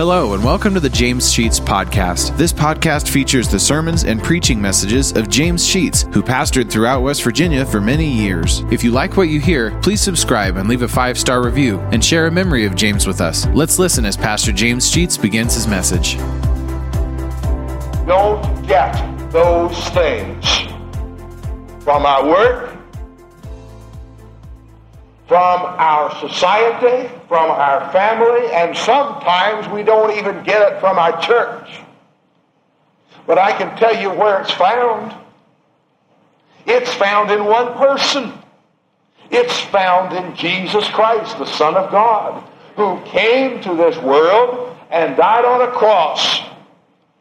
Hello, 0.00 0.32
and 0.32 0.42
welcome 0.42 0.72
to 0.72 0.80
the 0.80 0.88
James 0.88 1.30
Sheets 1.30 1.60
Podcast. 1.60 2.34
This 2.38 2.54
podcast 2.54 3.06
features 3.06 3.50
the 3.50 3.60
sermons 3.60 4.04
and 4.04 4.22
preaching 4.22 4.58
messages 4.58 5.12
of 5.14 5.28
James 5.28 5.62
Sheets, 5.62 6.06
who 6.14 6.22
pastored 6.22 6.70
throughout 6.70 7.02
West 7.02 7.22
Virginia 7.22 7.66
for 7.66 7.82
many 7.82 8.06
years. 8.06 8.60
If 8.70 8.82
you 8.82 8.92
like 8.92 9.18
what 9.18 9.28
you 9.28 9.40
hear, 9.40 9.78
please 9.82 10.00
subscribe 10.00 10.56
and 10.56 10.70
leave 10.70 10.80
a 10.80 10.88
five 10.88 11.18
star 11.18 11.44
review 11.44 11.80
and 11.92 12.02
share 12.02 12.26
a 12.26 12.30
memory 12.30 12.64
of 12.64 12.76
James 12.76 13.06
with 13.06 13.20
us. 13.20 13.46
Let's 13.48 13.78
listen 13.78 14.06
as 14.06 14.16
Pastor 14.16 14.52
James 14.52 14.90
Sheets 14.90 15.18
begins 15.18 15.52
his 15.52 15.68
message. 15.68 16.16
Don't 18.06 18.66
get 18.66 19.30
those 19.30 19.78
things 19.90 20.46
from 21.84 22.06
our 22.06 22.26
work, 22.26 22.69
from 25.30 25.62
our 25.62 26.10
society, 26.18 27.08
from 27.28 27.50
our 27.52 27.92
family, 27.92 28.50
and 28.52 28.76
sometimes 28.76 29.68
we 29.68 29.84
don't 29.84 30.18
even 30.18 30.42
get 30.42 30.60
it 30.60 30.80
from 30.80 30.98
our 30.98 31.22
church. 31.22 31.78
But 33.28 33.38
I 33.38 33.52
can 33.52 33.78
tell 33.78 33.96
you 33.96 34.10
where 34.10 34.40
it's 34.40 34.50
found. 34.50 35.14
It's 36.66 36.92
found 36.94 37.30
in 37.30 37.44
one 37.44 37.74
person. 37.74 38.32
It's 39.30 39.60
found 39.66 40.16
in 40.16 40.34
Jesus 40.34 40.88
Christ, 40.88 41.38
the 41.38 41.46
Son 41.46 41.76
of 41.76 41.92
God, 41.92 42.42
who 42.74 43.00
came 43.04 43.62
to 43.62 43.76
this 43.76 43.96
world 43.98 44.76
and 44.90 45.16
died 45.16 45.44
on 45.44 45.62
a 45.62 45.70
cross 45.70 46.40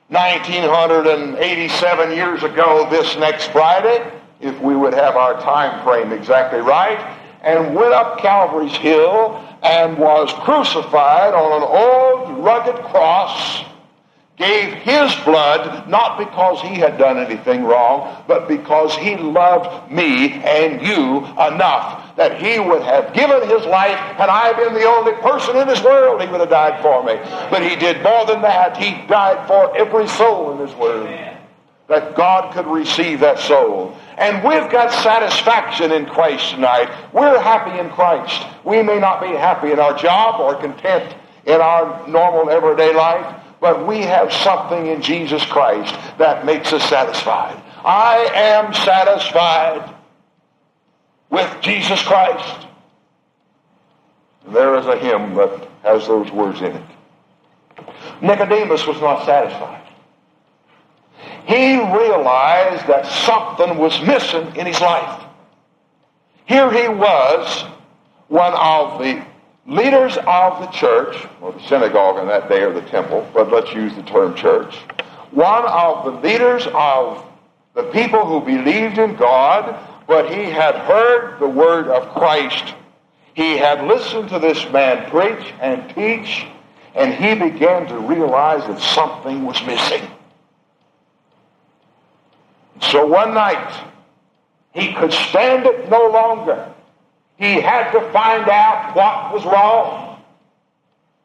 1987 0.08 2.12
years 2.12 2.42
ago 2.42 2.88
this 2.90 3.16
next 3.18 3.52
Friday, 3.52 4.12
if 4.42 4.60
we 4.62 4.76
would 4.76 4.96
have 4.96 5.16
our 5.16 5.40
time 5.42 5.84
frame 5.84 6.12
exactly 6.12 6.62
right, 6.62 7.19
and 7.42 7.76
went 7.76 7.94
up 7.94 8.20
Calvary's 8.20 8.76
Hill 8.76 9.44
and 9.64 9.98
was 9.98 10.32
crucified 10.44 11.34
on 11.34 11.62
an 11.62 11.68
old 11.68 12.44
rugged 12.44 12.82
cross, 12.86 13.64
gave 14.38 14.74
his 14.74 15.14
blood, 15.26 15.90
not 15.90 16.18
because 16.18 16.62
he 16.62 16.76
had 16.76 16.98
done 16.98 17.18
anything 17.18 17.64
wrong, 17.64 18.24
but 18.28 18.48
because 18.48 18.96
he 18.96 19.18
loved 19.18 19.92
me 19.92 20.34
and 20.34 20.82
you 20.82 21.18
enough 21.18 22.16
that 22.20 22.42
he 22.42 22.60
would 22.60 22.84
have 22.84 23.14
given 23.14 23.48
his 23.48 23.66
life, 23.66 23.98
and 24.20 24.30
I've 24.30 24.58
been 24.58 24.74
the 24.74 24.84
only 24.84 25.14
person 25.22 25.56
in 25.56 25.68
this 25.68 25.82
world 25.82 26.22
he 26.22 26.28
would 26.28 26.42
have 26.42 26.50
died 26.50 26.82
for 26.82 27.02
me. 27.02 27.14
But 27.50 27.64
he 27.64 27.78
did 27.78 28.04
more 28.04 28.26
than 28.26 28.42
that. 28.42 28.76
He 28.76 29.08
died 29.08 29.48
for 29.48 29.76
every 29.78 30.06
soul 30.10 30.52
in 30.52 30.58
this 30.58 30.76
world. 30.76 31.08
That 31.88 32.16
God 32.16 32.54
could 32.54 32.68
receive 32.68 33.22
that 33.22 33.40
soul. 33.40 33.98
And 34.20 34.44
we've 34.44 34.70
got 34.70 34.92
satisfaction 34.92 35.94
in 35.94 36.06
Christ 36.06 36.52
tonight. 36.52 36.90
We're 37.14 37.40
happy 37.40 37.80
in 37.80 37.90
Christ. 37.90 38.46
We 38.66 38.84
may 38.84 39.00
not 39.00 39.22
be 39.22 39.30
happy 39.30 39.72
in 39.72 39.80
our 39.80 39.98
job 39.98 40.42
or 40.42 40.56
content 40.56 41.16
in 41.46 41.62
our 41.62 42.06
normal 42.06 42.50
everyday 42.50 42.94
life, 42.94 43.42
but 43.62 43.88
we 43.88 44.02
have 44.02 44.34
something 44.34 44.88
in 44.88 45.02
Jesus 45.02 45.46
Christ 45.46 45.96
that 46.18 46.46
makes 46.46 46.74
us 46.74 46.84
satisfied. 46.90 47.64
I 47.86 48.30
am 48.36 48.74
satisfied 48.74 49.96
with 51.30 51.62
Jesus 51.62 52.04
Christ. 52.04 52.68
There 54.50 54.78
is 54.80 54.86
a 54.86 54.98
hymn 54.98 55.36
that 55.36 55.66
has 55.84 56.08
those 56.08 56.30
words 56.30 56.60
in 56.60 56.74
it. 56.74 56.84
Nicodemus 58.22 58.86
was 58.86 59.00
not 59.00 59.26
satisfied. 59.26 59.89
He 61.50 61.80
realized 61.80 62.86
that 62.86 63.08
something 63.08 63.80
was 63.80 64.00
missing 64.04 64.56
in 64.56 64.68
his 64.68 64.80
life. 64.80 65.26
Here 66.46 66.72
he 66.72 66.88
was, 66.88 67.66
one 68.28 68.54
of 68.54 69.00
the 69.00 69.26
leaders 69.66 70.16
of 70.28 70.62
the 70.62 70.68
church, 70.68 71.26
or 71.42 71.52
the 71.52 71.68
synagogue 71.68 72.20
in 72.20 72.28
that 72.28 72.50
day 72.50 72.62
or 72.62 72.72
the 72.72 72.88
temple, 72.90 73.28
but 73.34 73.52
let's 73.52 73.74
use 73.74 73.96
the 73.96 74.04
term 74.04 74.36
church. 74.36 74.76
One 75.32 75.66
of 75.66 76.06
the 76.06 76.22
leaders 76.22 76.68
of 76.72 77.26
the 77.74 77.90
people 77.94 78.28
who 78.28 78.42
believed 78.46 79.00
in 79.00 79.16
God, 79.16 79.76
but 80.06 80.30
he 80.32 80.44
had 80.44 80.76
heard 80.76 81.40
the 81.40 81.50
word 81.50 81.88
of 81.88 82.14
Christ. 82.14 82.76
He 83.34 83.58
had 83.58 83.88
listened 83.88 84.30
to 84.30 84.38
this 84.38 84.72
man 84.72 85.10
preach 85.10 85.52
and 85.60 85.90
teach, 85.96 86.46
and 86.94 87.12
he 87.12 87.34
began 87.34 87.88
to 87.88 87.98
realize 87.98 88.68
that 88.68 88.80
something 88.80 89.46
was 89.46 89.60
missing. 89.66 90.08
So 92.82 93.06
one 93.06 93.34
night, 93.34 93.86
he 94.74 94.94
could 94.94 95.12
stand 95.12 95.66
it 95.66 95.90
no 95.90 96.08
longer. 96.08 96.74
He 97.38 97.62
had 97.62 97.92
to 97.92 98.02
find 98.12 98.50
out 98.50 98.96
what 98.96 99.34
was 99.34 99.46
wrong. 99.46 100.22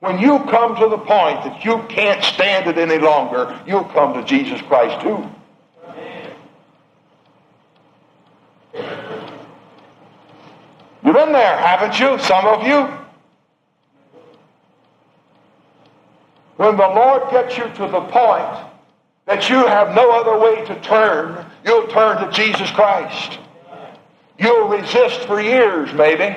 When 0.00 0.19
you 0.19 0.38
come 0.50 0.76
to 0.76 0.88
the 0.88 0.98
point 0.98 1.44
that 1.44 1.65
you 1.65 1.82
can't 1.88 2.22
stand 2.22 2.69
it 2.69 2.78
any 2.78 2.98
longer, 2.98 3.59
you'll 3.66 3.84
come 3.84 4.15
to 4.15 4.25
Jesus 4.25 4.60
Christ 4.62 5.00
too. 5.03 5.31
You've 11.04 11.15
been 11.15 11.32
there, 11.32 11.56
haven't 11.59 11.98
you? 11.98 12.19
Some 12.19 12.47
of 12.47 12.66
you. 12.66 12.88
When 16.56 16.76
the 16.76 16.88
Lord 16.88 17.31
gets 17.31 17.59
you 17.59 17.65
to 17.65 17.88
the 17.91 18.00
point 18.00 18.73
that 19.26 19.48
you 19.48 19.66
have 19.66 19.94
no 19.94 20.10
other 20.12 20.38
way 20.38 20.64
to 20.66 20.80
turn, 20.80 21.44
you'll 21.64 21.86
turn 21.88 22.24
to 22.24 22.30
Jesus 22.32 22.70
Christ. 22.70 23.38
You'll 24.38 24.68
resist 24.68 25.20
for 25.20 25.40
years, 25.40 25.92
maybe. 25.94 26.36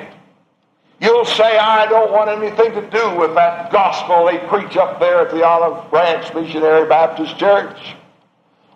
You'll 1.00 1.24
say, 1.24 1.58
I 1.58 1.86
don't 1.86 2.10
want 2.10 2.30
anything 2.30 2.72
to 2.72 2.90
do 2.90 3.16
with 3.16 3.34
that 3.34 3.70
gospel 3.70 4.26
they 4.26 4.38
preach 4.48 4.76
up 4.76 4.98
there 4.98 5.20
at 5.20 5.30
the 5.30 5.44
Olive 5.44 5.90
Branch 5.90 6.34
Missionary 6.34 6.88
Baptist 6.88 7.38
Church. 7.38 7.94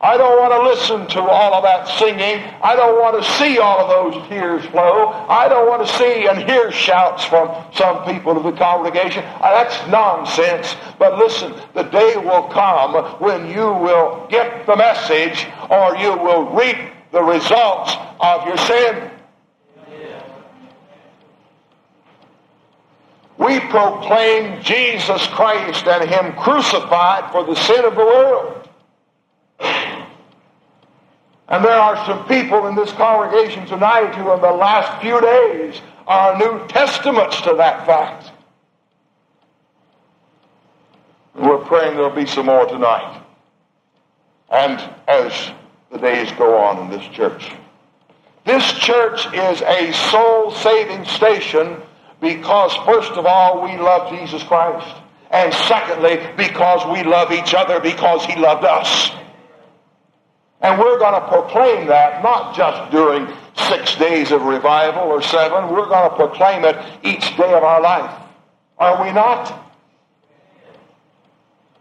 I 0.02 0.16
don't 0.16 0.36
want 0.36 0.52
to 0.52 0.68
listen 0.68 1.06
to 1.14 1.22
all 1.22 1.54
of 1.54 1.62
that 1.62 1.86
singing. 1.96 2.42
I 2.60 2.74
don't 2.74 3.00
want 3.00 3.22
to 3.22 3.30
see 3.38 3.58
all 3.58 3.78
of 3.78 3.88
those 3.88 4.28
tears 4.28 4.64
flow. 4.66 5.10
I 5.28 5.48
don't 5.48 5.68
want 5.68 5.86
to 5.86 5.94
see 5.96 6.26
and 6.26 6.42
hear 6.42 6.72
shouts 6.72 7.24
from 7.24 7.54
some 7.72 8.04
people 8.04 8.36
of 8.36 8.42
the 8.42 8.50
congregation. 8.50 9.22
Uh, 9.24 9.62
that's 9.62 9.88
nonsense. 9.88 10.74
But 10.98 11.18
listen, 11.18 11.54
the 11.74 11.84
day 11.84 12.16
will 12.16 12.48
come 12.48 13.20
when 13.20 13.46
you 13.46 13.72
will 13.74 14.26
get 14.28 14.66
the 14.66 14.76
message 14.76 15.46
or 15.70 15.96
you 15.96 16.16
will 16.18 16.50
reap 16.50 16.78
the 17.12 17.22
results 17.22 17.94
of 18.18 18.44
your 18.44 18.58
sin. 18.58 19.08
We 23.38 23.60
proclaim 23.60 24.62
Jesus 24.62 25.26
Christ 25.28 25.86
and 25.86 26.10
Him 26.10 26.32
crucified 26.34 27.30
for 27.30 27.44
the 27.44 27.54
sin 27.54 27.84
of 27.84 27.94
the 27.94 28.04
world. 28.04 28.61
And 31.48 31.62
there 31.62 31.78
are 31.78 31.96
some 32.06 32.26
people 32.28 32.66
in 32.66 32.74
this 32.74 32.92
congregation 32.92 33.66
tonight 33.66 34.14
who, 34.14 34.32
in 34.32 34.40
the 34.40 34.52
last 34.52 35.02
few 35.02 35.20
days, 35.20 35.82
are 36.06 36.38
New 36.38 36.66
Testaments 36.68 37.40
to 37.42 37.54
that 37.54 37.86
fact. 37.86 38.30
We're 41.34 41.58
praying 41.58 41.94
there'll 41.94 42.10
be 42.10 42.26
some 42.26 42.46
more 42.46 42.66
tonight. 42.66 43.22
And 44.50 44.78
as 45.08 45.52
the 45.90 45.98
days 45.98 46.30
go 46.32 46.56
on 46.56 46.78
in 46.84 46.98
this 46.98 47.06
church, 47.08 47.52
this 48.44 48.72
church 48.72 49.26
is 49.32 49.62
a 49.62 49.92
soul 50.10 50.50
saving 50.52 51.04
station 51.04 51.76
because, 52.20 52.74
first 52.86 53.12
of 53.12 53.26
all, 53.26 53.62
we 53.62 53.76
love 53.78 54.10
Jesus 54.10 54.42
Christ. 54.42 54.96
And 55.30 55.52
secondly, 55.54 56.20
because 56.36 56.86
we 56.92 57.02
love 57.02 57.30
each 57.32 57.54
other 57.54 57.80
because 57.80 58.24
he 58.24 58.36
loved 58.36 58.64
us. 58.64 59.12
And 60.62 60.78
we're 60.78 60.98
going 60.98 61.20
to 61.20 61.28
proclaim 61.28 61.88
that 61.88 62.22
not 62.22 62.54
just 62.54 62.92
during 62.92 63.26
six 63.68 63.96
days 63.96 64.30
of 64.30 64.42
revival 64.42 65.02
or 65.02 65.20
seven. 65.22 65.72
We're 65.72 65.86
going 65.86 66.08
to 66.08 66.16
proclaim 66.16 66.64
it 66.64 66.76
each 67.02 67.36
day 67.36 67.52
of 67.52 67.62
our 67.62 67.80
life. 67.80 68.18
Are 68.78 69.04
we 69.04 69.12
not? 69.12 69.70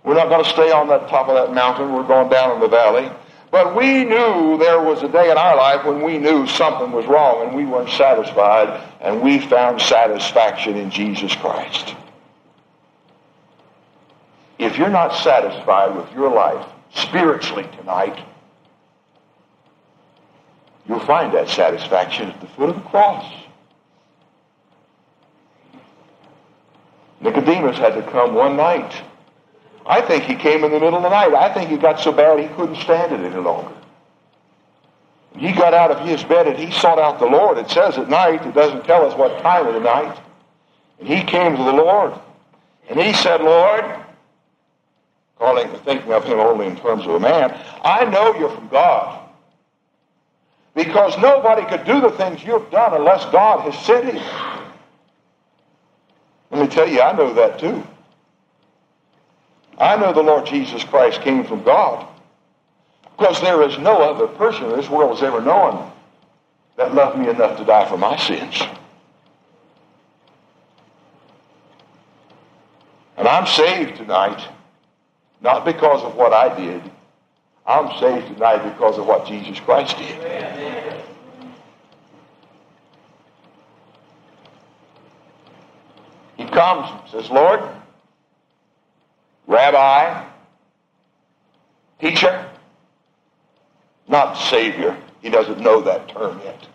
We're 0.04 0.16
not 0.16 0.30
going 0.30 0.44
to 0.44 0.50
stay 0.50 0.72
on 0.72 0.88
that 0.88 1.08
top 1.10 1.30
of 1.30 1.36
that 1.36 1.54
mountain. 1.54 1.94
We're 1.94 2.08
going 2.08 2.30
down 2.30 2.56
in 2.56 2.60
the 2.60 2.68
valley. 2.68 3.10
But 3.52 3.76
we 3.76 4.06
knew 4.06 4.58
there 4.58 4.82
was 4.82 5.04
a 5.04 5.10
day 5.10 5.30
in 5.30 5.38
our 5.38 5.56
life 5.56 5.86
when 5.86 6.02
we 6.02 6.18
knew 6.18 6.48
something 6.48 6.92
was 6.92 7.06
wrong 7.06 7.46
and 7.46 7.56
we 7.56 7.66
weren't 7.66 7.90
satisfied, 7.90 8.82
and 9.02 9.22
we 9.22 9.40
found 9.40 9.82
satisfaction 9.82 10.78
in 10.78 10.90
Jesus 10.90 11.36
Christ. 11.36 11.96
If 14.58 14.78
you're 14.78 14.90
not 14.90 15.14
satisfied 15.14 15.96
with 15.96 16.12
your 16.14 16.32
life 16.32 16.66
spiritually 16.94 17.68
tonight, 17.78 18.24
You'll 20.88 21.00
find 21.02 21.34
that 21.34 21.48
satisfaction 21.50 22.30
at 22.30 22.42
the 22.42 22.48
foot 22.48 22.70
of 22.70 22.76
the 22.76 22.90
cross. 22.90 23.26
Nicodemus 27.22 27.78
had 27.78 27.94
to 27.94 28.02
come 28.12 28.34
one 28.34 28.58
night. 28.58 28.94
I 29.86 30.02
think 30.02 30.24
he 30.24 30.36
came 30.36 30.64
in 30.64 30.72
the 30.72 30.80
middle 30.80 30.98
of 30.98 31.04
the 31.04 31.10
night. 31.10 31.34
I 31.34 31.54
think 31.54 31.70
he 31.70 31.78
got 31.78 32.00
so 32.00 32.12
bad 32.12 32.40
he 32.40 32.48
couldn't 32.56 32.78
stand 32.78 33.12
it 33.12 33.20
any 33.20 33.42
longer. 33.42 33.74
He 35.38 35.54
got 35.54 35.74
out 35.74 35.92
of 35.92 36.06
his 36.06 36.24
bed 36.24 36.48
and 36.48 36.58
he 36.58 36.72
sought 36.72 37.00
out 37.00 37.20
the 37.20 37.26
Lord. 37.26 37.58
It 37.58 37.70
says 37.70 37.98
at 37.98 38.10
night, 38.10 38.46
it 38.46 38.54
doesn't 38.54 38.84
tell 38.86 39.06
us 39.06 39.18
what 39.18 39.42
time 39.42 39.68
of 39.68 39.74
the 39.76 39.80
night. 39.80 40.20
And 41.00 41.08
he 41.08 41.24
came 41.24 41.56
to 41.56 41.64
the 41.64 41.72
Lord. 41.72 42.14
And 42.90 43.00
he 43.00 43.14
said, 43.14 43.42
Lord, 43.42 43.86
calling, 45.38 45.70
thinking 45.86 46.12
of 46.12 46.26
him 46.26 46.40
only 46.40 46.68
in 46.68 46.76
terms 46.76 47.06
of 47.06 47.12
a 47.12 47.20
man. 47.20 47.58
I 47.84 48.06
know 48.06 48.36
you're 48.36 48.54
from 48.54 48.68
God. 48.68 49.21
Because 50.74 51.18
nobody 51.18 51.66
could 51.66 51.86
do 51.86 52.00
the 52.02 52.12
things 52.12 52.44
you've 52.44 52.72
done 52.72 52.94
unless 52.94 53.26
God 53.26 53.62
has 53.62 53.86
sent 53.86 54.06
him. 54.06 54.24
Let 56.50 56.62
me 56.62 56.68
tell 56.68 56.88
you, 56.88 57.02
I 57.02 57.14
know 57.14 57.34
that 57.34 57.60
too. 57.60 57.84
I 59.78 59.96
know 59.98 60.14
the 60.14 60.22
Lord 60.22 60.46
Jesus 60.46 60.84
Christ 60.84 61.22
came 61.22 61.44
from 61.44 61.64
God. 61.64 62.08
Because 63.18 63.42
there 63.42 63.62
is 63.64 63.78
no 63.80 64.02
other 64.02 64.28
person 64.28 64.66
in 64.66 64.78
this 64.78 64.90
world 64.90 65.12
has 65.18 65.24
ever 65.24 65.42
known 65.42 65.92
that 66.78 66.94
loved 66.94 67.18
me 67.18 67.30
enough 67.30 67.58
to 67.58 67.66
die 67.66 67.88
for 67.88 67.98
my 67.98 68.18
sins. 68.18 68.62
And 73.18 73.28
I'm 73.28 73.46
saved 73.46 73.98
tonight, 73.98 74.44
not 75.42 75.66
because 75.66 76.02
of 76.04 76.16
what 76.16 76.34
I 76.34 76.56
did. 76.58 76.82
I'm 77.66 78.00
saved 78.00 78.28
tonight 78.28 78.64
because 78.64 78.98
of 78.98 79.06
what 79.06 79.28
Jesus 79.28 79.60
Christ 79.60 79.98
did. 79.98 81.04
He 86.38 86.46
comes 86.46 86.90
and 86.90 87.10
says, 87.10 87.30
Lord, 87.30 87.62
Rabbi, 89.46 90.26
teacher, 92.00 92.50
not 94.08 94.34
Savior. 94.34 94.98
He 95.22 95.30
doesn't 95.30 95.60
know 95.60 95.82
that 95.82 96.10
term 96.10 96.42
yet. 96.44 96.68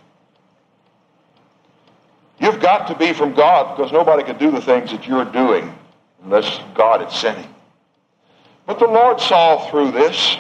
You've 2.39 2.61
got 2.61 2.87
to 2.89 2.95
be 2.95 3.13
from 3.13 3.35
God 3.35 3.77
because 3.77 3.93
nobody 3.93 4.23
can 4.23 4.39
do 4.39 4.51
the 4.51 4.61
things 4.61 4.91
that 4.93 5.07
you're 5.07 5.25
doing 5.25 5.77
unless 6.23 6.61
God 6.75 7.11
sent 7.11 7.39
him. 7.39 7.55
But 8.67 8.79
the 8.79 8.87
Lord 8.87 9.21
saw 9.21 9.69
through 9.71 9.93
this 9.93 10.37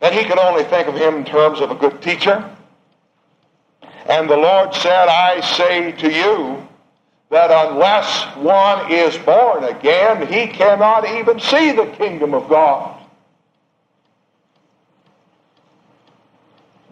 that 0.00 0.12
he 0.12 0.24
could 0.24 0.38
only 0.38 0.64
think 0.64 0.88
of 0.88 0.94
him 0.94 1.16
in 1.16 1.24
terms 1.24 1.60
of 1.60 1.70
a 1.70 1.74
good 1.74 2.02
teacher. 2.02 2.48
And 4.08 4.28
the 4.28 4.36
Lord 4.36 4.74
said, 4.74 5.08
I 5.08 5.40
say 5.40 5.92
to 5.92 6.12
you 6.12 6.66
that 7.30 7.50
unless 7.50 8.36
one 8.36 8.92
is 8.92 9.16
born 9.18 9.64
again, 9.64 10.26
he 10.26 10.46
cannot 10.46 11.08
even 11.08 11.40
see 11.40 11.72
the 11.72 11.86
kingdom 11.98 12.34
of 12.34 12.48
God. 12.48 13.02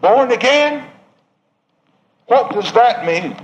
Born 0.01 0.31
again? 0.31 0.85
What 2.27 2.51
does 2.51 2.71
that 2.73 3.05
mean? 3.05 3.37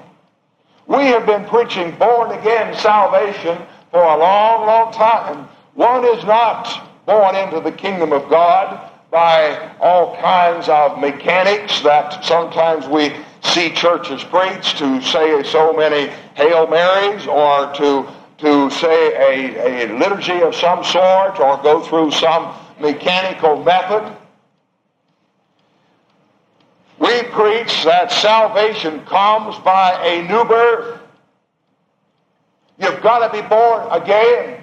We 0.87 1.05
have 1.05 1.25
been 1.25 1.45
preaching 1.45 1.95
born 1.97 2.31
again 2.31 2.75
salvation 2.75 3.57
for 3.91 4.03
a 4.03 4.17
long, 4.17 4.65
long 4.65 4.91
time. 4.91 5.47
One 5.75 6.03
is 6.03 6.23
not 6.25 6.89
born 7.05 7.35
into 7.35 7.61
the 7.61 7.71
kingdom 7.71 8.11
of 8.11 8.29
God 8.29 8.90
by 9.11 9.75
all 9.81 10.15
kinds 10.15 10.69
of 10.69 10.97
mechanics 10.97 11.81
that 11.81 12.23
sometimes 12.23 12.87
we 12.87 13.13
see 13.43 13.69
churches 13.71 14.23
preach 14.23 14.77
to 14.77 15.01
say 15.01 15.43
so 15.43 15.73
many 15.73 16.09
Hail 16.35 16.65
Marys 16.67 17.27
or 17.27 17.73
to, 17.73 18.07
to 18.37 18.69
say 18.71 19.13
a, 19.13 19.87
a 19.87 19.99
liturgy 19.99 20.41
of 20.41 20.55
some 20.55 20.83
sort 20.85 21.39
or 21.41 21.61
go 21.61 21.81
through 21.81 22.11
some 22.11 22.55
mechanical 22.79 23.61
method. 23.61 24.15
We 26.97 27.23
preach 27.23 27.83
that 27.83 28.11
salvation 28.13 29.03
comes 29.05 29.57
by 29.59 29.91
a 30.05 30.21
new 30.21 30.45
birth. 30.45 30.99
You've 32.79 33.01
got 33.01 33.27
to 33.27 33.41
be 33.41 33.45
born 33.47 33.87
again. 33.91 34.60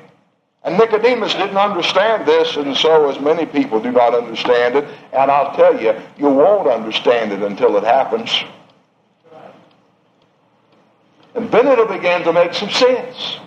And 0.68 0.76
Nicodemus 0.76 1.32
didn't 1.32 1.56
understand 1.56 2.28
this, 2.28 2.56
and 2.56 2.76
so 2.76 3.08
as 3.08 3.18
many 3.18 3.46
people 3.46 3.80
do 3.80 3.90
not 3.90 4.14
understand 4.14 4.76
it. 4.76 4.84
And 5.14 5.30
I'll 5.30 5.56
tell 5.56 5.80
you, 5.80 5.94
you 6.18 6.26
won't 6.26 6.68
understand 6.68 7.32
it 7.32 7.42
until 7.42 7.78
it 7.78 7.84
happens. 7.84 8.44
And 11.34 11.50
then 11.50 11.68
it'll 11.68 11.86
begin 11.86 12.22
to 12.24 12.34
make 12.34 12.52
some 12.52 12.68
sense. 12.68 13.38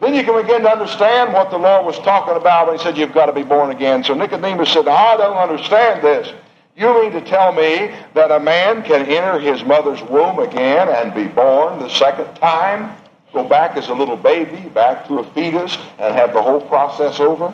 Then 0.00 0.14
you 0.14 0.24
can 0.24 0.42
begin 0.42 0.62
to 0.62 0.68
understand 0.68 1.32
what 1.32 1.52
the 1.52 1.58
Lord 1.58 1.86
was 1.86 2.00
talking 2.00 2.34
about 2.34 2.66
when 2.66 2.76
he 2.76 2.82
said 2.82 2.98
you've 2.98 3.14
got 3.14 3.26
to 3.26 3.32
be 3.32 3.44
born 3.44 3.70
again. 3.70 4.02
So 4.02 4.14
Nicodemus 4.14 4.72
said, 4.72 4.88
I 4.88 5.16
don't 5.16 5.36
understand 5.36 6.02
this. 6.02 6.32
You 6.76 6.92
mean 7.02 7.12
to 7.12 7.20
tell 7.20 7.52
me 7.52 7.94
that 8.14 8.32
a 8.32 8.40
man 8.40 8.82
can 8.82 9.06
enter 9.06 9.38
his 9.38 9.62
mother's 9.62 10.02
womb 10.02 10.40
again 10.40 10.88
and 10.88 11.14
be 11.14 11.28
born 11.28 11.78
the 11.78 11.88
second 11.88 12.34
time? 12.34 12.97
Go 13.32 13.44
back 13.44 13.76
as 13.76 13.88
a 13.88 13.94
little 13.94 14.16
baby, 14.16 14.68
back 14.70 15.06
to 15.08 15.18
a 15.18 15.24
fetus, 15.32 15.76
and 15.98 16.14
have 16.14 16.32
the 16.32 16.42
whole 16.42 16.60
process 16.60 17.20
over? 17.20 17.52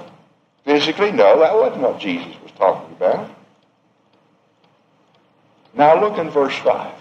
Physically? 0.64 1.12
No, 1.12 1.38
that 1.40 1.54
wasn't 1.54 1.82
what 1.82 1.98
Jesus 1.98 2.34
was 2.42 2.52
talking 2.52 2.94
about. 2.96 3.30
Now 5.74 6.00
look 6.00 6.18
in 6.18 6.30
verse 6.30 6.56
5. 6.58 6.92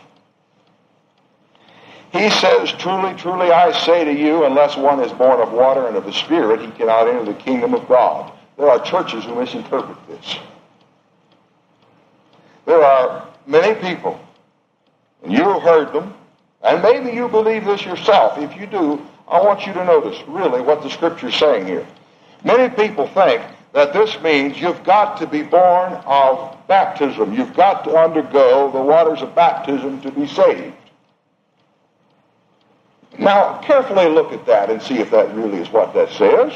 He 2.11 2.29
says, 2.29 2.71
Truly, 2.73 3.13
truly, 3.15 3.51
I 3.51 3.71
say 3.71 4.03
to 4.03 4.13
you, 4.13 4.45
unless 4.45 4.77
one 4.77 4.99
is 4.99 5.11
born 5.13 5.41
of 5.41 5.51
water 5.51 5.87
and 5.87 5.95
of 5.97 6.05
the 6.05 6.13
Spirit, 6.13 6.61
he 6.61 6.69
cannot 6.71 7.07
enter 7.07 7.25
the 7.25 7.33
kingdom 7.33 7.73
of 7.73 7.87
God. 7.87 8.31
There 8.57 8.69
are 8.69 8.79
churches 8.79 9.23
who 9.25 9.35
misinterpret 9.35 9.97
this. 10.07 10.37
There 12.65 12.83
are 12.83 13.27
many 13.47 13.73
people, 13.81 14.19
and 15.23 15.33
you've 15.33 15.61
heard 15.63 15.91
them, 15.91 16.13
and 16.63 16.81
maybe 16.81 17.11
you 17.11 17.27
believe 17.27 17.65
this 17.65 17.85
yourself. 17.85 18.37
If 18.37 18.55
you 18.55 18.65
do, 18.65 19.01
I 19.27 19.41
want 19.41 19.65
you 19.65 19.73
to 19.73 19.85
notice 19.85 20.21
really 20.27 20.61
what 20.61 20.81
the 20.81 20.89
scripture 20.89 21.27
is 21.27 21.35
saying 21.35 21.65
here. 21.65 21.85
Many 22.43 22.73
people 22.73 23.07
think 23.07 23.41
that 23.73 23.93
this 23.93 24.19
means 24.21 24.59
you've 24.59 24.83
got 24.83 25.17
to 25.17 25.27
be 25.27 25.41
born 25.41 25.93
of 26.05 26.57
baptism. 26.67 27.33
You've 27.33 27.53
got 27.55 27.83
to 27.85 27.97
undergo 27.97 28.71
the 28.71 28.81
waters 28.81 29.21
of 29.21 29.35
baptism 29.35 30.01
to 30.01 30.11
be 30.11 30.27
saved. 30.27 30.75
Now, 33.17 33.59
carefully 33.61 34.07
look 34.07 34.31
at 34.31 34.45
that 34.45 34.69
and 34.69 34.81
see 34.81 34.99
if 34.99 35.11
that 35.11 35.33
really 35.35 35.59
is 35.59 35.69
what 35.69 35.93
that 35.93 36.09
says. 36.09 36.53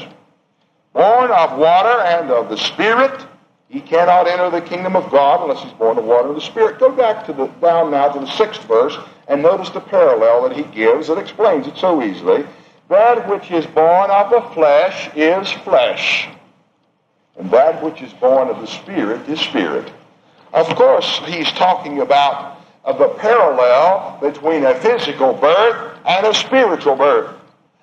Born 0.94 1.32
of 1.32 1.58
water 1.58 2.02
and 2.02 2.32
of 2.32 2.50
the 2.50 2.58
Spirit, 2.58 3.26
he 3.70 3.82
cannot 3.82 4.28
enter 4.28 4.50
the 4.50 4.62
kingdom 4.62 4.96
of 4.96 5.12
God 5.12 5.42
unless 5.42 5.62
he's 5.62 5.74
born 5.74 5.98
of 5.98 6.06
water 6.06 6.30
and 6.30 6.38
the 6.38 6.42
Spirit. 6.42 6.80
Go 6.80 6.92
back 6.92 7.26
to 7.26 7.34
the 7.34 7.48
down 7.62 7.92
now 7.92 8.10
to 8.10 8.20
the 8.20 8.32
sixth 8.32 8.64
verse 8.64 8.98
and 9.28 9.42
notice 9.42 9.70
the 9.70 9.82
parallel 9.82 10.48
that 10.48 10.56
he 10.56 10.64
gives 10.64 11.08
that 11.08 11.18
explains 11.18 11.68
it 11.68 11.76
so 11.76 12.02
easily. 12.02 12.46
That 12.90 13.28
which 13.28 13.52
is 13.52 13.66
born 13.66 14.10
of 14.10 14.30
the 14.32 14.42
flesh 14.54 15.10
is 15.16 15.52
flesh, 15.64 16.30
and 17.38 17.52
that 17.52 17.84
which 17.84 18.02
is 18.02 18.14
born 18.14 18.48
of 18.48 18.62
the 18.62 18.68
Spirit 18.68 19.28
is 19.28 19.42
spirit. 19.42 19.92
Of 20.54 20.74
course, 20.76 21.20
he's 21.26 21.52
talking 21.52 22.00
about 22.00 22.58
uh, 22.86 22.94
the 22.94 23.10
parallel 23.10 24.18
between 24.22 24.64
a 24.64 24.76
physical 24.76 25.34
birth 25.34 26.00
and 26.08 26.26
a 26.26 26.34
spiritual 26.34 26.96
birth. 26.96 27.37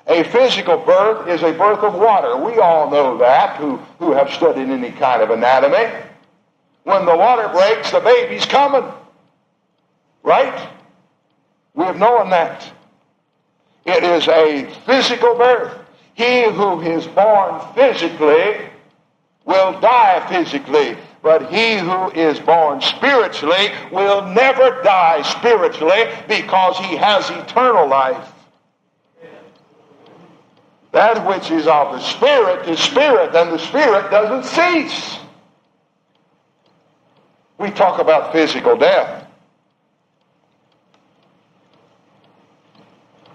A 0.06 0.22
physical 0.24 0.76
birth 0.78 1.28
is 1.28 1.42
a 1.42 1.52
birth 1.52 1.78
of 1.78 1.94
water. 1.94 2.36
We 2.36 2.58
all 2.58 2.90
know 2.90 3.16
that 3.18 3.56
who, 3.56 3.76
who 3.98 4.12
have 4.12 4.30
studied 4.30 4.68
any 4.68 4.90
kind 4.92 5.22
of 5.22 5.30
anatomy. 5.30 5.90
When 6.82 7.06
the 7.06 7.16
water 7.16 7.48
breaks, 7.48 7.90
the 7.90 8.00
baby's 8.00 8.44
coming. 8.44 8.84
Right? 10.22 10.68
We 11.74 11.84
have 11.84 11.98
known 11.98 12.30
that. 12.30 12.70
It 13.86 14.04
is 14.04 14.28
a 14.28 14.66
physical 14.84 15.34
birth. 15.36 15.78
He 16.14 16.44
who 16.50 16.80
is 16.82 17.06
born 17.06 17.60
physically 17.74 18.56
will 19.44 19.78
die 19.80 20.26
physically, 20.28 20.96
but 21.22 21.50
he 21.50 21.78
who 21.78 22.10
is 22.12 22.38
born 22.40 22.80
spiritually 22.80 23.72
will 23.90 24.22
never 24.28 24.82
die 24.82 25.22
spiritually 25.22 26.04
because 26.28 26.78
he 26.78 26.96
has 26.96 27.28
eternal 27.30 27.88
life. 27.88 28.33
That 30.94 31.26
which 31.26 31.50
is 31.50 31.66
of 31.66 31.90
the 31.90 31.98
Spirit 31.98 32.68
is 32.68 32.78
Spirit, 32.78 33.34
and 33.34 33.50
the 33.50 33.58
Spirit 33.58 34.12
doesn't 34.12 34.44
cease. 34.44 35.18
We 37.58 37.72
talk 37.72 38.00
about 38.00 38.30
physical 38.30 38.76
death. 38.76 39.26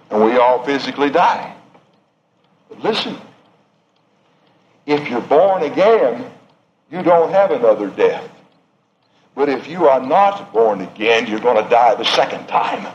And 0.09 0.23
we 0.23 0.37
all 0.37 0.63
physically 0.63 1.09
die. 1.09 1.53
But 2.69 2.79
listen, 2.81 3.17
if 4.85 5.09
you're 5.09 5.19
born 5.19 5.63
again, 5.63 6.31
you 6.89 7.03
don't 7.03 7.29
have 7.29 7.51
another 7.51 7.89
death. 7.89 8.31
But 9.35 9.49
if 9.49 9.67
you 9.67 9.89
are 9.89 9.99
not 9.99 10.53
born 10.53 10.79
again, 10.79 11.27
you're 11.27 11.41
going 11.41 11.61
to 11.61 11.69
die 11.69 11.93
the 11.95 12.05
second 12.05 12.47
time. 12.47 12.87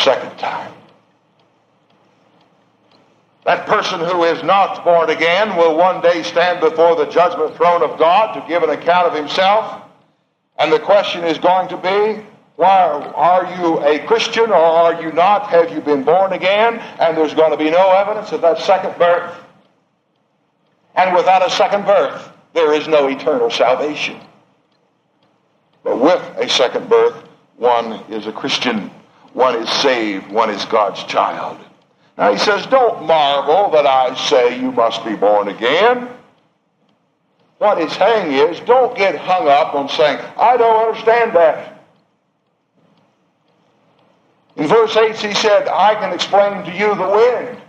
Second 0.00 0.36
time. 0.38 0.72
That 3.44 3.66
person 3.66 4.00
who 4.00 4.24
is 4.24 4.42
not 4.42 4.84
born 4.84 5.10
again 5.10 5.56
will 5.56 5.76
one 5.76 6.02
day 6.02 6.22
stand 6.22 6.60
before 6.60 6.94
the 6.94 7.06
judgment 7.06 7.56
throne 7.56 7.82
of 7.82 7.98
God 7.98 8.34
to 8.34 8.46
give 8.46 8.62
an 8.62 8.70
account 8.70 9.06
of 9.06 9.14
himself. 9.14 9.82
And 10.58 10.70
the 10.70 10.78
question 10.78 11.24
is 11.24 11.38
going 11.38 11.68
to 11.68 11.76
be, 11.78 12.22
Why 12.56 12.68
are 13.14 13.60
you 13.60 13.80
a 13.80 14.06
Christian 14.06 14.50
or 14.50 14.54
are 14.54 15.02
you 15.02 15.10
not? 15.12 15.48
Have 15.48 15.72
you 15.72 15.80
been 15.80 16.04
born 16.04 16.34
again? 16.34 16.78
And 17.00 17.16
there's 17.16 17.34
going 17.34 17.50
to 17.50 17.56
be 17.56 17.70
no 17.70 17.90
evidence 17.92 18.30
of 18.32 18.42
that 18.42 18.58
second 18.58 18.98
birth. 18.98 19.34
And 20.94 21.16
without 21.16 21.44
a 21.44 21.50
second 21.50 21.86
birth, 21.86 22.30
there 22.52 22.74
is 22.74 22.88
no 22.88 23.08
eternal 23.08 23.50
salvation. 23.50 24.20
But 25.82 25.98
with 25.98 26.20
a 26.36 26.48
second 26.48 26.90
birth, 26.90 27.16
one 27.56 27.92
is 28.10 28.26
a 28.26 28.32
Christian, 28.32 28.90
one 29.32 29.56
is 29.56 29.70
saved, 29.70 30.30
one 30.30 30.50
is 30.50 30.64
God's 30.66 31.02
child. 31.04 31.58
Now 32.18 32.32
he 32.32 32.38
says, 32.38 32.66
Don't 32.66 33.06
marvel 33.06 33.70
that 33.70 33.86
I 33.86 34.14
say 34.14 34.60
you 34.60 34.72
must 34.72 35.04
be 35.04 35.16
born 35.16 35.48
again. 35.48 36.08
What 37.58 37.78
he's 37.78 37.92
saying 37.96 38.32
is, 38.32 38.60
don't 38.60 38.96
get 38.96 39.16
hung 39.16 39.46
up 39.48 39.74
on 39.74 39.88
saying, 39.88 40.18
I 40.38 40.56
don't 40.56 40.88
understand 40.88 41.36
that. 41.36 41.84
In 44.56 44.66
verse 44.66 44.96
8, 44.96 45.14
he 45.16 45.34
said, 45.34 45.68
I 45.68 45.94
can 45.94 46.12
explain 46.12 46.64
to 46.64 46.72
you 46.72 46.94
the 46.94 47.08
wind. 47.08 47.62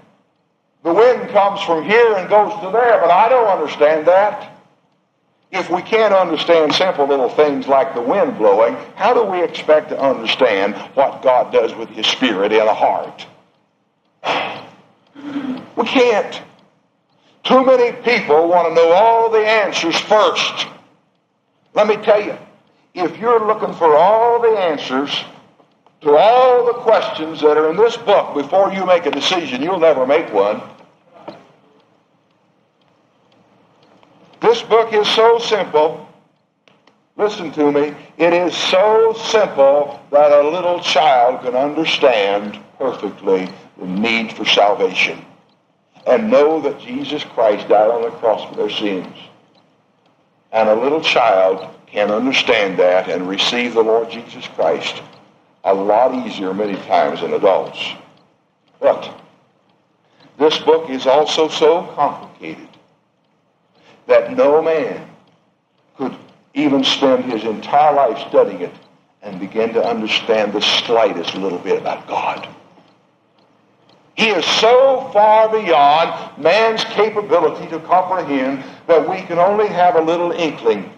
The 0.84 0.94
wind 0.94 1.30
comes 1.30 1.62
from 1.62 1.84
here 1.84 2.16
and 2.16 2.30
goes 2.30 2.54
to 2.62 2.72
there, 2.72 3.00
but 3.00 3.12
I 3.12 3.30
don't 3.30 3.48
understand 3.48 4.08
that. 4.08 4.52
If 5.52 5.70
we 5.70 5.82
can't 5.82 6.14
understand 6.14 6.74
simple 6.74 7.06
little 7.06 7.30
things 7.30 7.68
like 7.68 7.94
the 7.94 8.02
wind 8.02 8.38
blowing, 8.38 8.76
how 8.96 9.14
do 9.14 9.24
we 9.24 9.44
expect 9.44 9.90
to 9.90 10.00
understand 10.00 10.76
what 10.96 11.22
God 11.22 11.52
does 11.52 11.76
with 11.76 11.90
His 11.90 12.08
Spirit 12.08 12.54
in 12.54 12.62
a 12.62 12.74
heart? 12.74 13.26
We 15.76 15.86
can't. 15.86 16.42
Too 17.44 17.66
many 17.66 17.92
people 18.04 18.48
want 18.48 18.70
to 18.70 18.76
know 18.76 18.92
all 18.92 19.30
the 19.30 19.46
answers 19.46 20.00
first. 20.00 20.68
Let 21.74 21.88
me 21.88 21.98
tell 21.98 22.22
you, 22.22 22.38
if 22.94 23.18
you're 23.18 23.46
looking 23.46 23.74
for 23.74 23.96
all 23.96 24.42
the 24.42 24.58
answers, 24.58 25.24
to 26.02 26.18
all 26.18 26.66
the 26.66 26.74
questions 26.74 27.42
that 27.42 27.58
are 27.58 27.70
in 27.70 27.78
this 27.78 27.96
book 27.96 28.34
before 28.34 28.74
you 28.74 28.86
make 28.86 29.06
a 29.06 29.12
decision. 29.12 29.62
You'll 29.62 29.80
never 29.80 30.06
make 30.06 30.34
one. 30.34 30.62
This 34.52 34.64
book 34.64 34.92
is 34.92 35.08
so 35.08 35.40
simple. 35.40 36.10
Listen 37.16 37.54
to 37.54 37.72
me. 37.72 37.96
It 38.18 38.34
is 38.34 38.54
so 38.54 39.14
simple 39.14 39.98
that 40.12 40.30
a 40.30 40.50
little 40.50 40.82
child 40.82 41.40
can 41.40 41.56
understand 41.56 42.60
perfectly 42.78 43.48
the 43.78 43.86
need 43.86 44.34
for 44.34 44.44
salvation 44.44 45.24
and 46.06 46.30
know 46.30 46.60
that 46.64 46.82
Jesus 46.82 47.24
Christ 47.24 47.70
died 47.70 47.90
on 47.92 48.02
the 48.02 48.10
cross 48.10 48.44
for 48.50 48.58
their 48.58 48.70
sins. 48.70 49.16
And 50.52 50.68
a 50.68 50.76
little 50.76 51.00
child 51.00 51.74
can 51.88 52.12
understand 52.12 52.78
that 52.78 53.10
and 53.10 53.30
receive 53.30 53.74
the 53.74 53.82
Lord 53.82 54.12
Jesus 54.12 54.46
Christ 54.50 55.02
a 55.64 55.74
lot 55.74 56.14
easier 56.28 56.54
many 56.54 56.76
times 56.88 57.22
than 57.22 57.32
adults. 57.32 57.94
But 58.82 59.18
this 60.38 60.58
book 60.58 60.90
is 60.90 61.08
also 61.08 61.48
so 61.48 61.84
complicated 61.96 62.68
that 64.12 64.36
no 64.36 64.62
man 64.62 65.10
could 65.98 66.16
even 66.54 66.84
spend 66.84 67.24
his 67.24 67.44
entire 67.46 67.94
life 67.94 68.28
studying 68.28 68.62
it 68.62 68.74
and 69.22 69.40
begin 69.40 69.74
to 69.74 69.82
understand 69.84 70.52
the 70.52 70.60
slightest 70.60 71.34
little 71.36 71.60
bit 71.60 71.80
about 71.80 72.06
God. 72.08 72.48
He 74.16 74.28
is 74.28 74.46
so 74.46 75.10
far 75.14 75.50
beyond 75.50 76.38
man's 76.38 76.84
capability 76.84 77.70
to 77.70 77.80
comprehend 77.80 78.64
that 78.88 79.10
we 79.10 79.22
can 79.22 79.40
only 79.40 79.68
have 79.68 79.96
a 79.96 80.02
little 80.02 80.32
inkling 80.32 80.92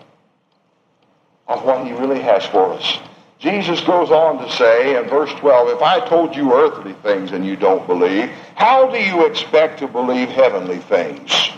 of 1.48 1.64
what 1.64 1.86
he 1.86 1.94
really 1.94 2.20
has 2.20 2.44
for 2.48 2.74
us. 2.74 2.98
Jesus 3.38 3.82
goes 3.82 4.10
on 4.10 4.44
to 4.44 4.52
say 4.54 4.98
in 4.98 5.08
verse 5.08 5.32
12, 5.34 5.70
If 5.70 5.82
I 5.84 6.00
told 6.08 6.36
you 6.36 6.54
earthly 6.54 6.94
things 7.04 7.32
and 7.32 7.46
you 7.46 7.58
don't 7.58 7.86
believe, 7.86 8.30
how 8.56 8.90
do 8.90 8.98
you 8.98 9.28
expect 9.28 9.80
to 9.80 9.88
believe 9.88 10.30
heavenly 10.30 10.80
things? 10.80 11.52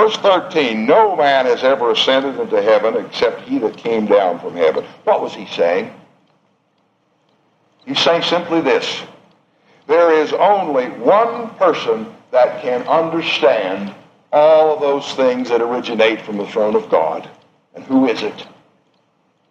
Verse 0.00 0.16
13, 0.16 0.86
No 0.86 1.14
man 1.14 1.44
has 1.44 1.62
ever 1.62 1.90
ascended 1.90 2.40
into 2.40 2.62
heaven 2.62 2.96
except 2.96 3.42
he 3.42 3.58
that 3.58 3.76
came 3.76 4.06
down 4.06 4.40
from 4.40 4.56
heaven. 4.56 4.82
What 5.04 5.20
was 5.20 5.34
he 5.34 5.44
saying? 5.44 5.92
He's 7.84 8.00
saying 8.00 8.22
simply 8.22 8.62
this. 8.62 9.02
There 9.86 10.10
is 10.10 10.32
only 10.32 10.86
one 10.86 11.50
person 11.56 12.14
that 12.30 12.62
can 12.62 12.80
understand 12.88 13.94
all 14.32 14.72
of 14.72 14.80
those 14.80 15.12
things 15.16 15.50
that 15.50 15.60
originate 15.60 16.22
from 16.22 16.38
the 16.38 16.46
throne 16.46 16.76
of 16.76 16.88
God. 16.88 17.28
And 17.74 17.84
who 17.84 18.08
is 18.08 18.22
it? 18.22 18.46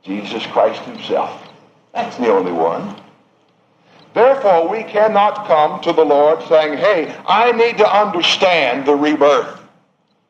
Jesus 0.01 0.43
Christ 0.47 0.81
himself. 0.81 1.47
That's 1.93 2.17
the 2.17 2.31
only 2.31 2.53
one. 2.53 2.99
Therefore, 4.15 4.67
we 4.67 4.81
cannot 4.81 5.45
come 5.45 5.79
to 5.81 5.93
the 5.93 6.03
Lord 6.03 6.41
saying, 6.47 6.79
hey, 6.79 7.15
I 7.27 7.51
need 7.51 7.77
to 7.77 7.87
understand 7.87 8.87
the 8.87 8.95
rebirth 8.95 9.58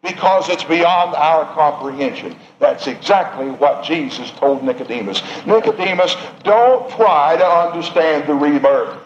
because 0.02 0.50
it's 0.50 0.64
beyond 0.64 1.16
our 1.16 1.46
comprehension. 1.54 2.36
That's 2.60 2.88
exactly 2.88 3.50
what 3.50 3.84
Jesus 3.84 4.32
told 4.32 4.64
Nicodemus. 4.64 5.22
Nicodemus, 5.46 6.16
don't 6.44 6.90
try 6.92 7.36
to 7.38 7.46
understand 7.46 8.28
the 8.28 8.34
rebirth. 8.34 8.98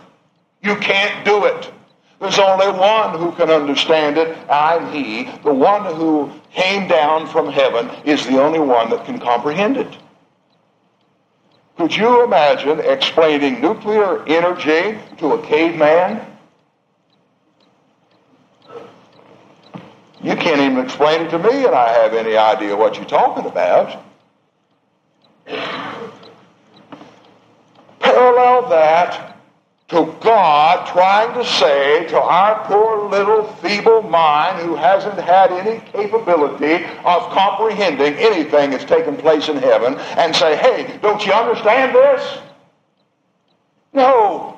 You 0.61 0.75
can't 0.75 1.25
do 1.25 1.45
it. 1.45 1.71
There's 2.19 2.39
only 2.39 2.67
one 2.67 3.19
who 3.19 3.31
can 3.33 3.49
understand 3.49 4.17
it. 4.17 4.37
I'm 4.49 4.93
He. 4.93 5.23
The 5.43 5.53
one 5.53 5.93
who 5.95 6.31
came 6.51 6.87
down 6.87 7.27
from 7.27 7.51
heaven 7.51 7.89
is 8.05 8.25
the 8.25 8.41
only 8.41 8.59
one 8.59 8.89
that 8.91 9.05
can 9.05 9.19
comprehend 9.19 9.77
it. 9.77 9.97
Could 11.75 11.95
you 11.95 12.23
imagine 12.23 12.79
explaining 12.79 13.59
nuclear 13.59 14.23
energy 14.27 14.97
to 15.17 15.33
a 15.33 15.41
caveman? 15.45 16.21
You 20.23 20.37
can't 20.37 20.61
even 20.61 20.79
explain 20.79 21.23
it 21.23 21.29
to 21.31 21.39
me, 21.39 21.65
and 21.65 21.75
I 21.75 21.89
have 22.01 22.13
any 22.13 22.37
idea 22.37 22.75
what 22.75 22.95
you're 22.95 23.03
talking 23.05 23.45
about. 23.45 24.01
Parallel 27.99 28.69
that 28.69 29.37
to 29.89 30.15
God 30.21 30.87
trying 30.87 31.33
to 31.33 31.45
say 31.45 32.07
to 32.07 32.19
our 32.19 32.65
poor 32.65 33.09
little 33.09 33.43
feeble 33.55 34.01
mind 34.01 34.65
who 34.65 34.75
hasn't 34.75 35.19
had 35.19 35.51
any 35.51 35.81
capability 35.91 36.85
of 37.03 37.29
comprehending 37.31 38.13
anything 38.15 38.71
that's 38.71 38.85
taken 38.85 39.17
place 39.17 39.49
in 39.49 39.57
heaven 39.57 39.95
and 40.17 40.33
say, 40.33 40.55
hey, 40.55 40.97
don't 41.01 41.25
you 41.25 41.33
understand 41.33 41.93
this? 41.93 42.39
No. 43.91 44.57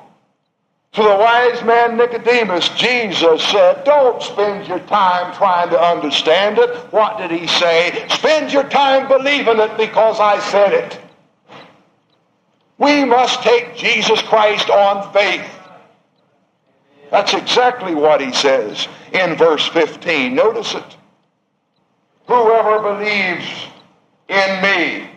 To 0.96 1.02
the 1.02 1.14
wise 1.14 1.62
man 1.62 1.98
Nicodemus, 1.98 2.70
Jesus 2.70 3.42
said, 3.48 3.84
Don't 3.84 4.22
spend 4.22 4.66
your 4.66 4.78
time 4.80 5.34
trying 5.34 5.68
to 5.68 5.78
understand 5.78 6.56
it. 6.56 6.74
What 6.90 7.18
did 7.18 7.30
he 7.30 7.46
say? 7.46 8.06
Spend 8.08 8.50
your 8.50 8.64
time 8.64 9.06
believing 9.06 9.58
it 9.58 9.76
because 9.76 10.18
I 10.20 10.38
said 10.38 10.72
it. 10.72 10.98
We 12.78 13.04
must 13.04 13.42
take 13.42 13.76
Jesus 13.76 14.22
Christ 14.22 14.70
on 14.70 15.12
faith. 15.12 15.46
That's 17.10 17.34
exactly 17.34 17.94
what 17.94 18.22
he 18.22 18.32
says 18.32 18.88
in 19.12 19.36
verse 19.36 19.68
15. 19.68 20.34
Notice 20.34 20.72
it. 20.72 20.96
Whoever 22.26 22.94
believes 22.94 23.66
in 24.28 24.62
me 24.62 25.10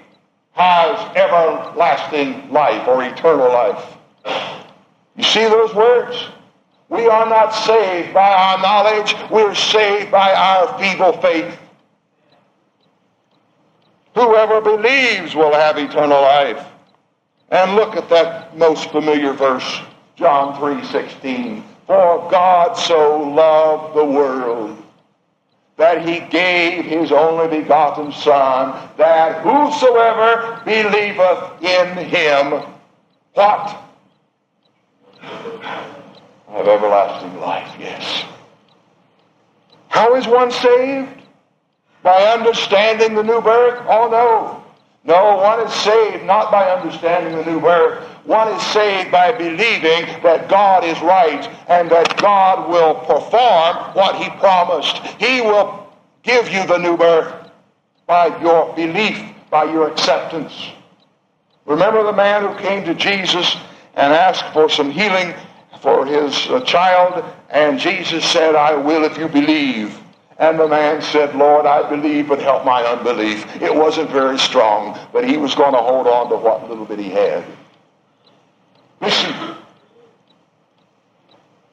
has 0.52 1.16
everlasting 1.16 2.52
life 2.52 2.86
or 2.86 3.02
eternal 3.02 3.48
life. 3.48 3.96
You 5.20 5.26
see 5.26 5.44
those 5.44 5.76
words? 5.76 6.30
We 6.88 7.06
are 7.08 7.28
not 7.28 7.52
saved 7.52 8.14
by 8.14 8.32
our 8.32 8.58
knowledge. 8.62 9.14
We're 9.30 9.54
saved 9.54 10.12
by 10.12 10.34
our 10.34 10.80
feeble 10.80 11.12
faith. 11.22 11.60
Whoever 14.16 14.62
believes 14.62 15.36
will 15.36 15.54
have 15.54 15.78
eternal 15.78 16.22
life. 16.22 16.66
And 17.52 17.76
look 17.76 17.98
at 17.98 18.08
that 18.08 18.58
most 18.58 18.92
familiar 18.92 19.34
verse, 19.34 19.82
John 20.16 20.58
3:16. 20.58 21.66
For 21.86 22.26
God 22.32 22.76
so 22.76 23.18
loved 23.18 23.96
the 23.96 24.06
world 24.06 24.82
that 25.76 26.08
he 26.08 26.22
gave 26.30 26.86
his 26.86 27.12
only 27.12 27.60
begotten 27.60 28.14
Son, 28.14 28.74
that 28.96 29.42
whosoever 29.42 30.62
believeth 30.64 31.62
in 31.62 31.98
him, 32.06 32.64
what? 33.34 33.89
Have 35.22 36.68
everlasting 36.68 37.40
life, 37.40 37.76
yes. 37.80 38.26
How 39.88 40.16
is 40.16 40.28
one 40.28 40.52
saved? 40.52 41.10
By 42.02 42.24
understanding 42.24 43.16
the 43.16 43.24
new 43.24 43.42
birth? 43.42 43.86
Oh 43.88 44.10
no. 44.10 44.64
No, 45.04 45.38
one 45.38 45.66
is 45.66 45.74
saved 45.74 46.26
not 46.26 46.52
by 46.52 46.70
understanding 46.72 47.36
the 47.36 47.46
new 47.46 47.60
birth. 47.60 48.04
One 48.26 48.48
is 48.50 48.62
saved 48.68 49.12
by 49.12 49.32
believing 49.32 50.06
that 50.24 50.50
God 50.50 50.84
is 50.84 51.00
right 51.02 51.50
and 51.68 51.90
that 51.90 52.18
God 52.18 52.70
will 52.70 52.96
perform 52.96 53.96
what 53.96 54.16
he 54.18 54.30
promised. 54.40 54.98
He 55.20 55.42
will 55.42 55.92
give 56.24 56.50
you 56.50 56.66
the 56.68 56.78
new 56.78 56.98
birth 56.98 57.50
by 58.06 58.28
your 58.42 58.74
belief 58.76 59.20
by 59.50 59.64
your 59.64 59.90
acceptance. 59.90 60.72
Remember 61.66 62.04
the 62.04 62.14
man 62.14 62.44
who 62.44 62.60
came 62.60 62.84
to 62.86 62.94
Jesus 62.94 63.56
and 64.00 64.14
asked 64.14 64.54
for 64.54 64.70
some 64.70 64.90
healing 64.90 65.34
for 65.82 66.06
his 66.06 66.48
uh, 66.48 66.62
child, 66.62 67.22
and 67.50 67.78
Jesus 67.78 68.24
said, 68.24 68.56
I 68.56 68.74
will 68.74 69.04
if 69.04 69.18
you 69.18 69.28
believe. 69.28 70.00
And 70.38 70.58
the 70.58 70.70
man 70.70 71.02
said, 71.02 71.36
Lord, 71.36 71.66
I 71.66 71.88
believe, 71.90 72.30
but 72.30 72.42
help 72.42 72.64
my 72.64 72.82
unbelief. 72.82 73.46
It 73.62 73.76
wasn't 73.76 74.10
very 74.10 74.40
strong, 74.40 74.98
but 75.12 75.28
he 75.28 75.36
was 75.36 75.54
going 75.54 75.74
to 75.74 75.80
hold 75.80 76.08
on 76.08 76.30
to 76.30 76.38
what 76.38 76.70
little 76.70 76.86
bit 76.86 76.98
he 76.98 77.10
had. 77.10 77.44
Listen, 79.02 79.34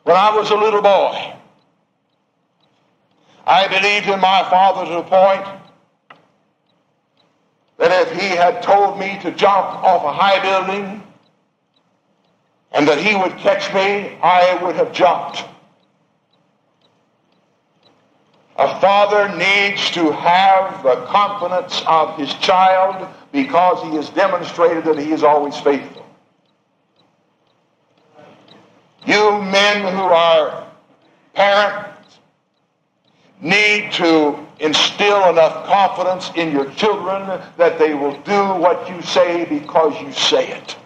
when 0.02 0.16
I 0.16 0.34
was 0.34 0.50
a 0.50 0.56
little 0.56 0.82
boy, 0.82 1.32
I 3.46 3.68
believed 3.68 4.08
in 4.08 4.20
my 4.20 4.42
father 4.50 4.84
to 4.84 4.96
the 4.96 5.02
point 5.02 5.46
that 7.78 8.08
if 8.08 8.20
he 8.20 8.30
had 8.30 8.64
told 8.64 8.98
me 8.98 9.16
to 9.22 9.30
jump 9.30 9.84
off 9.84 10.02
a 10.02 10.12
high 10.12 10.42
building 10.42 11.04
and 12.76 12.86
that 12.86 12.98
he 12.98 13.16
would 13.16 13.34
catch 13.38 13.72
me, 13.72 14.18
I 14.22 14.62
would 14.62 14.76
have 14.76 14.92
jumped. 14.92 15.42
A 18.58 18.78
father 18.80 19.34
needs 19.34 19.90
to 19.92 20.12
have 20.12 20.82
the 20.82 21.06
confidence 21.06 21.82
of 21.86 22.18
his 22.18 22.32
child 22.34 23.08
because 23.32 23.82
he 23.82 23.96
has 23.96 24.10
demonstrated 24.10 24.84
that 24.84 24.98
he 24.98 25.10
is 25.10 25.22
always 25.22 25.58
faithful. 25.60 26.04
You 29.06 29.40
men 29.40 29.94
who 29.94 30.02
are 30.02 30.66
parents 31.32 32.18
need 33.40 33.90
to 33.92 34.38
instill 34.60 35.30
enough 35.30 35.64
confidence 35.64 36.30
in 36.34 36.52
your 36.52 36.70
children 36.72 37.40
that 37.56 37.78
they 37.78 37.94
will 37.94 38.20
do 38.20 38.60
what 38.60 38.86
you 38.90 39.00
say 39.00 39.46
because 39.46 39.98
you 40.02 40.12
say 40.12 40.48
it. 40.48 40.76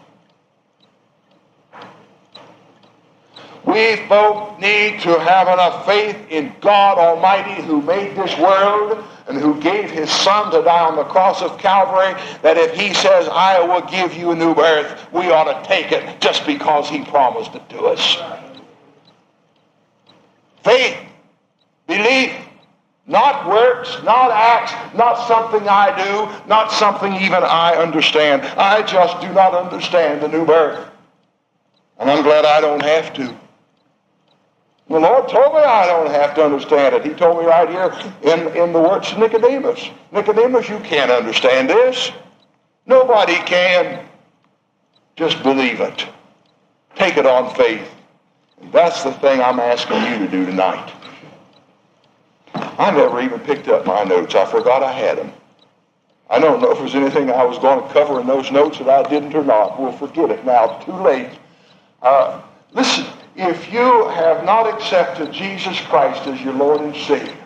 We 3.70 3.96
folk 4.08 4.58
need 4.58 5.00
to 5.02 5.20
have 5.20 5.46
enough 5.46 5.86
faith 5.86 6.16
in 6.28 6.52
God 6.60 6.98
Almighty 6.98 7.62
who 7.62 7.80
made 7.80 8.16
this 8.16 8.36
world 8.38 9.04
and 9.28 9.38
who 9.38 9.60
gave 9.60 9.90
his 9.90 10.10
son 10.10 10.50
to 10.50 10.62
die 10.62 10.86
on 10.86 10.96
the 10.96 11.04
cross 11.04 11.40
of 11.40 11.56
Calvary 11.58 12.20
that 12.42 12.56
if 12.56 12.74
he 12.74 12.92
says, 12.94 13.28
I 13.28 13.60
will 13.60 13.82
give 13.82 14.14
you 14.14 14.32
a 14.32 14.34
new 14.34 14.56
birth, 14.56 15.06
we 15.12 15.30
ought 15.30 15.44
to 15.44 15.68
take 15.68 15.92
it 15.92 16.20
just 16.20 16.44
because 16.46 16.88
he 16.88 17.04
promised 17.04 17.54
it 17.54 17.68
to 17.70 17.82
us. 17.84 18.16
Faith, 20.64 20.96
belief, 21.86 22.32
not 23.06 23.48
works, 23.48 24.02
not 24.02 24.32
acts, 24.32 24.72
not 24.96 25.28
something 25.28 25.68
I 25.68 25.96
do, 25.96 26.48
not 26.48 26.72
something 26.72 27.12
even 27.14 27.44
I 27.44 27.74
understand. 27.76 28.42
I 28.42 28.82
just 28.82 29.20
do 29.20 29.32
not 29.32 29.54
understand 29.54 30.22
the 30.22 30.28
new 30.28 30.44
birth. 30.44 30.88
And 31.98 32.10
I'm 32.10 32.24
glad 32.24 32.44
I 32.44 32.60
don't 32.60 32.82
have 32.82 33.14
to. 33.14 33.39
The 34.90 34.98
Lord 34.98 35.28
told 35.28 35.54
me 35.54 35.60
I 35.60 35.86
don't 35.86 36.10
have 36.10 36.34
to 36.34 36.44
understand 36.44 36.96
it. 36.96 37.04
He 37.04 37.14
told 37.14 37.38
me 37.38 37.44
right 37.44 37.68
here 37.70 37.94
in, 38.22 38.48
in 38.56 38.72
the 38.72 38.80
words 38.80 39.12
of 39.12 39.18
Nicodemus. 39.18 39.88
Nicodemus, 40.10 40.68
you 40.68 40.80
can't 40.80 41.12
understand 41.12 41.70
this. 41.70 42.10
Nobody 42.86 43.36
can. 43.46 44.04
Just 45.14 45.40
believe 45.44 45.80
it. 45.80 46.08
Take 46.96 47.18
it 47.18 47.24
on 47.24 47.54
faith. 47.54 47.88
And 48.60 48.72
that's 48.72 49.04
the 49.04 49.12
thing 49.12 49.40
I'm 49.40 49.60
asking 49.60 50.02
you 50.06 50.18
to 50.18 50.28
do 50.28 50.44
tonight. 50.44 50.92
I 52.52 52.90
never 52.90 53.20
even 53.20 53.38
picked 53.38 53.68
up 53.68 53.86
my 53.86 54.02
notes. 54.02 54.34
I 54.34 54.44
forgot 54.44 54.82
I 54.82 54.90
had 54.90 55.18
them. 55.18 55.32
I 56.28 56.40
don't 56.40 56.60
know 56.60 56.72
if 56.72 56.78
there's 56.78 56.96
anything 56.96 57.30
I 57.30 57.44
was 57.44 57.58
going 57.58 57.80
to 57.86 57.92
cover 57.92 58.20
in 58.20 58.26
those 58.26 58.50
notes 58.50 58.78
that 58.78 58.88
I 58.88 59.08
didn't 59.08 59.36
or 59.36 59.44
not. 59.44 59.80
We'll 59.80 59.92
forget 59.92 60.30
it 60.30 60.44
now. 60.44 60.78
Too 60.78 60.94
late. 60.94 61.30
Uh, 62.02 62.42
listen, 62.72 63.06
if 63.36 63.72
you 63.72 64.08
have 64.08 64.44
not 64.44 64.66
accepted 64.66 65.32
Jesus 65.32 65.80
Christ 65.82 66.26
as 66.26 66.40
your 66.40 66.54
Lord 66.54 66.80
and 66.80 66.94
Savior, 66.94 67.36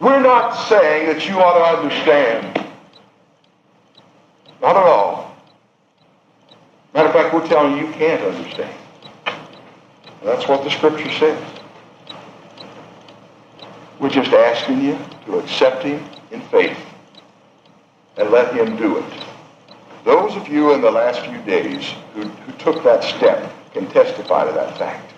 we're 0.00 0.22
not 0.22 0.52
saying 0.68 1.06
that 1.06 1.28
you 1.28 1.40
ought 1.40 1.58
to 1.58 1.78
understand. 1.78 2.66
Not 4.60 4.76
at 4.76 4.82
all. 4.82 5.36
Matter 6.94 7.08
of 7.08 7.14
fact, 7.14 7.34
we're 7.34 7.46
telling 7.46 7.76
you 7.76 7.86
you 7.86 7.92
can't 7.92 8.22
understand. 8.22 8.74
That's 10.22 10.48
what 10.48 10.64
the 10.64 10.70
Scripture 10.70 11.10
says. 11.12 11.60
We're 14.00 14.10
just 14.10 14.32
asking 14.32 14.82
you 14.82 14.98
to 15.26 15.38
accept 15.38 15.82
Him 15.82 16.04
in 16.30 16.40
faith 16.42 16.78
and 18.16 18.30
let 18.30 18.54
Him 18.54 18.76
do 18.76 18.98
it. 18.98 19.27
Those 20.08 20.36
of 20.36 20.48
you 20.48 20.72
in 20.72 20.80
the 20.80 20.90
last 20.90 21.20
few 21.20 21.36
days 21.42 21.92
who, 22.14 22.22
who 22.22 22.52
took 22.52 22.82
that 22.82 23.04
step 23.04 23.52
can 23.74 23.86
testify 23.88 24.46
to 24.46 24.52
that 24.54 24.78
fact. 24.78 25.12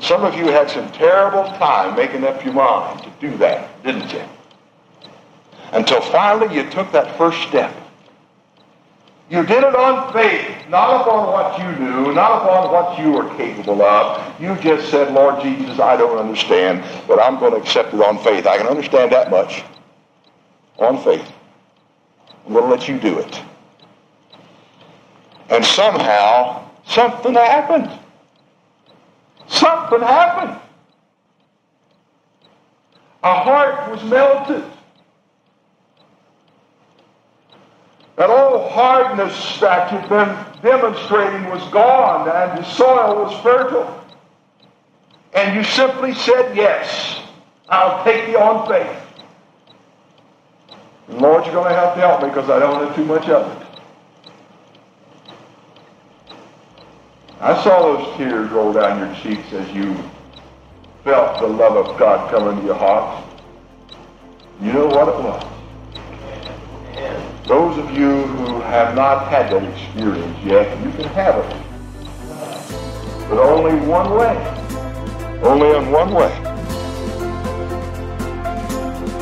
Some 0.00 0.22
of 0.24 0.36
you 0.36 0.46
had 0.46 0.70
some 0.70 0.92
terrible 0.92 1.42
time 1.58 1.96
making 1.96 2.22
up 2.22 2.44
your 2.44 2.54
mind 2.54 3.02
to 3.02 3.10
do 3.18 3.36
that, 3.38 3.82
didn't 3.82 4.12
you? 4.12 4.22
Until 5.72 6.00
finally 6.02 6.54
you 6.54 6.70
took 6.70 6.92
that 6.92 7.18
first 7.18 7.42
step. 7.48 7.74
You 9.28 9.44
did 9.44 9.64
it 9.64 9.74
on 9.74 10.12
faith, 10.12 10.68
not 10.68 11.00
upon 11.00 11.32
what 11.32 11.58
you 11.58 11.84
knew, 11.84 12.14
not 12.14 12.42
upon 12.42 12.70
what 12.70 12.96
you 13.00 13.10
were 13.10 13.28
capable 13.36 13.82
of. 13.82 14.40
You 14.40 14.54
just 14.62 14.88
said, 14.88 15.12
Lord 15.12 15.42
Jesus, 15.42 15.80
I 15.80 15.96
don't 15.96 16.16
understand, 16.16 16.84
but 17.08 17.20
I'm 17.20 17.40
going 17.40 17.50
to 17.50 17.58
accept 17.58 17.92
it 17.92 18.00
on 18.00 18.22
faith. 18.22 18.46
I 18.46 18.56
can 18.56 18.68
understand 18.68 19.10
that 19.10 19.32
much. 19.32 19.64
On 20.78 21.02
faith. 21.02 21.28
I'm 22.46 22.52
going 22.52 22.66
to 22.66 22.70
let 22.70 22.86
you 22.86 23.00
do 23.00 23.18
it. 23.18 23.42
And 25.50 25.64
somehow, 25.64 26.68
something 26.86 27.34
happened. 27.34 27.90
Something 29.46 30.00
happened. 30.00 30.60
A 33.22 33.34
heart 33.34 33.90
was 33.90 34.02
melted. 34.04 34.64
That 38.16 38.30
old 38.30 38.70
hardness 38.70 39.58
that 39.60 39.90
you've 39.92 40.08
been 40.08 40.36
demonstrating 40.62 41.50
was 41.50 41.62
gone 41.72 42.28
and 42.28 42.58
the 42.58 42.70
soil 42.70 43.24
was 43.24 43.42
fertile. 43.42 44.04
And 45.34 45.56
you 45.56 45.64
simply 45.64 46.14
said, 46.14 46.56
Yes, 46.56 47.20
I'll 47.68 48.04
take 48.04 48.28
you 48.28 48.38
on 48.38 48.68
faith. 48.68 49.00
Lord, 51.08 51.44
you're 51.44 51.54
going 51.54 51.70
to 51.70 51.78
have 51.78 51.94
to 51.94 52.00
help 52.00 52.22
me 52.22 52.28
because 52.28 52.48
I 52.48 52.58
don't 52.60 52.86
have 52.86 52.94
too 52.94 53.04
much 53.04 53.28
of 53.28 53.60
it. 53.60 53.73
I 57.40 57.62
saw 57.62 57.96
those 57.96 58.16
tears 58.16 58.50
roll 58.50 58.72
down 58.72 58.98
your 58.98 59.14
cheeks 59.16 59.52
as 59.52 59.70
you 59.72 59.96
felt 61.02 61.40
the 61.40 61.46
love 61.46 61.76
of 61.76 61.98
God 61.98 62.30
come 62.30 62.48
into 62.48 62.66
your 62.66 62.76
heart. 62.76 63.22
You 64.60 64.72
know 64.72 64.86
what 64.86 65.08
it 65.08 65.16
was. 65.16 65.50
Those 67.46 67.76
of 67.78 67.90
you 67.90 68.22
who 68.22 68.60
have 68.60 68.94
not 68.94 69.28
had 69.28 69.52
that 69.52 69.62
experience 69.64 70.38
yet, 70.44 70.78
you 70.82 70.90
can 70.92 71.04
have 71.10 71.36
it. 71.44 71.64
But 73.28 73.38
only 73.38 73.74
one 73.86 74.14
way. 74.14 74.36
Only 75.42 75.76
in 75.76 75.90
one 75.90 76.14
way. 76.14 76.53